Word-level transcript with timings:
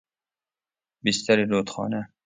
بستر 1.05 1.39
رودخانه 1.45 2.13